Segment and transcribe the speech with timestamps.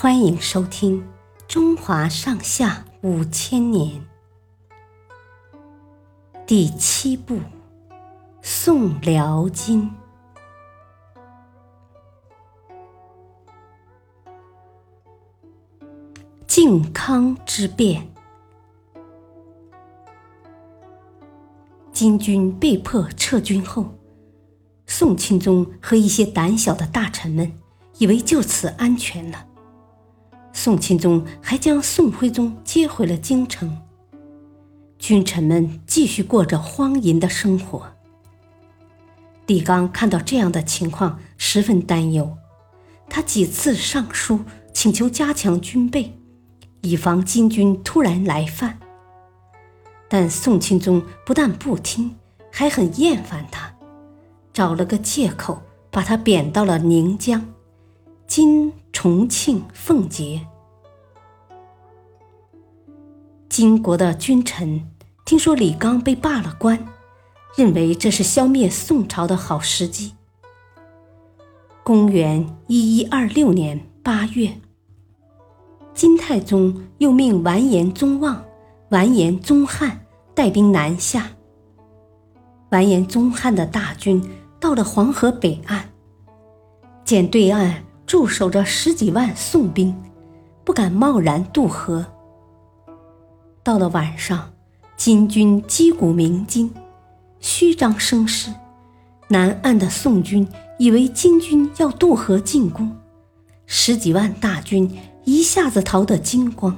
[0.00, 1.00] 欢迎收听
[1.48, 4.00] 《中华上下五千年》
[6.46, 7.34] 第七部
[8.40, 9.90] 《宋辽金》。
[16.46, 18.08] 靖康之变，
[21.90, 23.86] 金军被迫撤军后，
[24.86, 27.52] 宋钦宗和一些胆小的大臣们
[27.98, 29.46] 以为就此安全了。
[30.58, 33.78] 宋钦宗还将宋徽宗接回了京城，
[34.98, 37.94] 君臣们继续过着荒淫的生活。
[39.46, 42.36] 李纲看到这样的情况，十分担忧，
[43.08, 44.40] 他几次上书
[44.74, 46.18] 请求加强军备，
[46.80, 48.80] 以防金军突然来犯。
[50.08, 52.16] 但宋钦宗不但不听，
[52.50, 53.72] 还很厌烦他，
[54.52, 57.46] 找了个借口把他贬到了宁江。
[58.28, 60.46] 今重庆奉节，
[63.48, 64.86] 金国的君臣
[65.24, 66.78] 听说李纲被罢了官，
[67.56, 70.12] 认为这是消灭宋朝的好时机。
[71.82, 74.52] 公元一一二六年八月，
[75.94, 78.44] 金太宗又命完颜宗望、
[78.90, 81.30] 完颜宗翰带兵南下。
[82.68, 84.22] 完颜宗翰的大军
[84.60, 85.88] 到了黄河北岸，
[87.06, 87.87] 见对岸。
[88.08, 89.94] 驻守着十几万宋兵，
[90.64, 92.06] 不敢贸然渡河。
[93.62, 94.50] 到了晚上，
[94.96, 96.74] 金军击鼓鸣金，
[97.38, 98.50] 虚张声势。
[99.28, 100.48] 南岸的宋军
[100.78, 102.96] 以为金军要渡河进攻，
[103.66, 104.90] 十几万大军
[105.24, 106.74] 一下子逃得精光。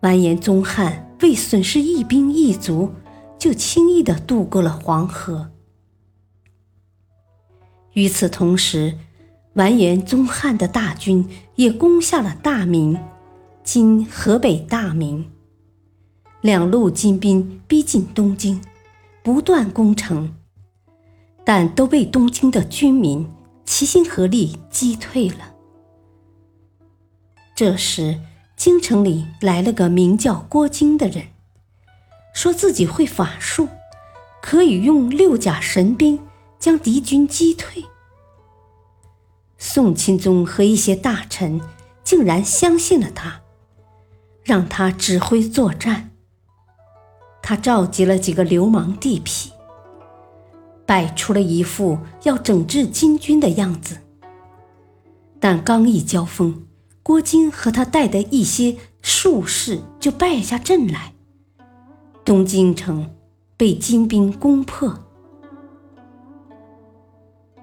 [0.00, 2.92] 完颜宗翰为损失一兵一卒，
[3.38, 5.50] 就轻易地渡过了黄河。
[7.94, 8.98] 与此同时，
[9.56, 12.98] 完颜宗翰的大军也攻下了大名，
[13.64, 15.32] 今河北大名。
[16.42, 18.60] 两路金兵逼近东京，
[19.22, 20.34] 不断攻城，
[21.42, 23.26] 但都被东京的军民
[23.64, 25.54] 齐心合力击退了。
[27.54, 28.20] 这时，
[28.58, 31.28] 京城里来了个名叫郭京的人，
[32.34, 33.68] 说自己会法术，
[34.42, 36.18] 可以用六甲神兵
[36.58, 37.82] 将敌军击退。
[39.58, 41.60] 宋钦宗和一些大臣
[42.04, 43.40] 竟然相信了他，
[44.42, 46.10] 让他指挥作战。
[47.42, 49.50] 他召集了几个流氓地痞，
[50.84, 53.98] 摆出了一副要整治金军的样子。
[55.40, 56.66] 但刚一交锋，
[57.02, 61.14] 郭京和他带的一些术士就败下阵来，
[62.24, 63.14] 东京城
[63.56, 64.98] 被金兵攻破。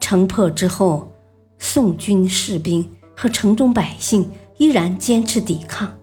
[0.00, 1.12] 城破之后。
[1.58, 5.98] 宋军士兵和城中百姓依然坚持抵抗，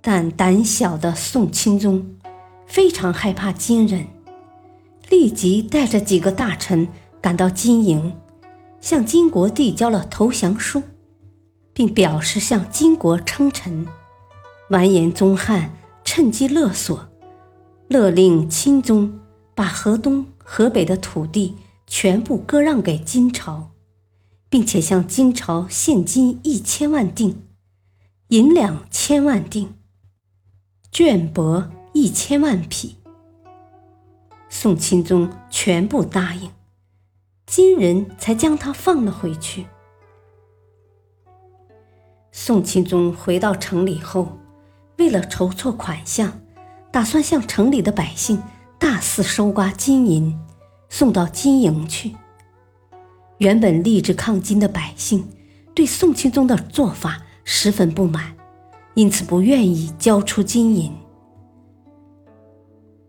[0.00, 2.16] 但胆小的宋钦宗
[2.66, 4.06] 非常害怕金人，
[5.08, 6.88] 立即带着几个大臣
[7.20, 8.14] 赶到金营，
[8.80, 10.82] 向金国递交了投降书，
[11.72, 13.86] 并表示向金国称臣。
[14.70, 17.08] 完颜宗翰趁机勒索，
[17.88, 19.20] 勒令钦宗
[19.54, 21.54] 把河东、河北的土地
[21.86, 23.70] 全部割让给金朝。
[24.54, 27.42] 并且向金朝现金一千万锭，
[28.28, 29.70] 银两千万锭，
[30.92, 32.98] 绢帛一千万匹。
[34.48, 36.52] 宋钦宗全部答应，
[37.44, 39.66] 金人才将他放了回去。
[42.30, 44.38] 宋钦宗回到城里后，
[44.98, 46.40] 为了筹措款项，
[46.92, 48.40] 打算向城里的百姓
[48.78, 50.38] 大肆收刮金银，
[50.88, 52.14] 送到金营去。
[53.44, 55.28] 原本立志抗金的百姓，
[55.74, 58.34] 对宋钦宗的做法十分不满，
[58.94, 60.90] 因此不愿意交出金银。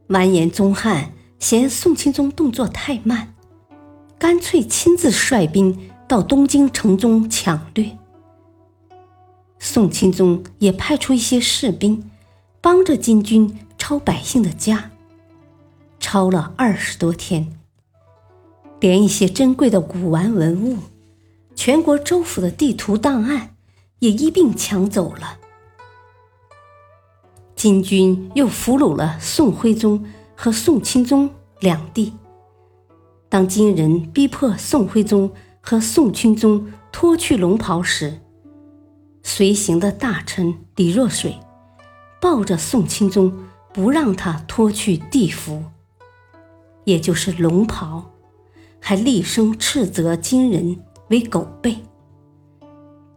[0.07, 3.33] 完颜宗翰嫌宋钦宗动作太慢，
[4.19, 7.98] 干脆亲自率兵到东京城中抢掠。
[9.57, 12.12] 宋钦宗也派出一些士兵，
[12.60, 14.92] 帮着金军抄百姓的家，
[15.98, 17.57] 抄了二十多天。
[18.86, 20.78] 连一些珍贵的古玩文物、
[21.56, 23.56] 全国州府的地图档案
[23.98, 25.40] 也一并抢走了。
[27.56, 30.06] 金军又俘虏了宋徽宗
[30.36, 32.14] 和宋钦宗两帝。
[33.28, 38.20] 当金人逼迫宋徽宗和宋钦宗脱去龙袍时，
[39.24, 41.36] 随行的大臣李若水
[42.22, 43.34] 抱着宋钦宗，
[43.74, 45.64] 不让他脱去帝服，
[46.84, 48.12] 也就是龙袍。
[48.88, 51.76] 还厉声斥责金人为狗辈。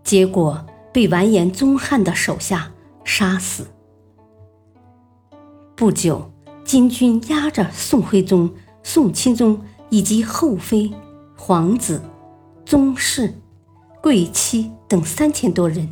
[0.03, 2.73] 结果被完颜宗翰的手下
[3.05, 3.67] 杀死。
[5.77, 6.31] 不久，
[6.65, 8.51] 金军押着宋徽宗、
[8.83, 9.61] 宋钦宗
[9.91, 10.91] 以及后妃、
[11.37, 12.01] 皇子、
[12.65, 13.35] 宗室、
[14.01, 15.87] 贵戚等三千多人，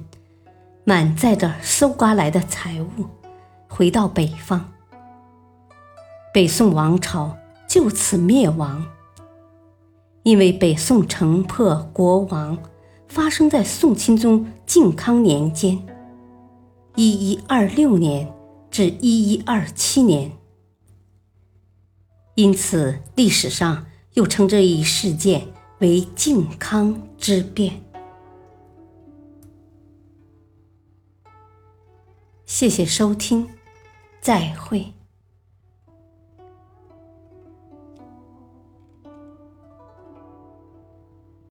[0.84, 3.04] 满载着搜刮来的财物，
[3.68, 4.72] 回到北方。
[6.32, 7.36] 北宋王朝
[7.68, 8.82] 就此灭亡。
[10.26, 12.58] 因为北宋城破国亡
[13.06, 15.80] 发生在宋钦宗靖康年间
[16.96, 18.34] （一一二六年
[18.68, 20.32] 至一一二七年），
[22.34, 25.46] 因此历史上又称这一事件
[25.78, 27.80] 为靖康之变。
[32.44, 33.46] 谢谢收听，
[34.20, 34.95] 再会。